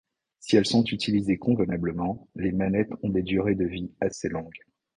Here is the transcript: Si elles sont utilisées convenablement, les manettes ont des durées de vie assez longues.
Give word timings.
Si 0.39 0.57
elles 0.57 0.65
sont 0.65 0.83
utilisées 0.85 1.37
convenablement, 1.37 2.27
les 2.33 2.51
manettes 2.51 2.89
ont 3.03 3.09
des 3.09 3.21
durées 3.21 3.53
de 3.53 3.65
vie 3.65 3.91
assez 4.01 4.29
longues. 4.29 4.57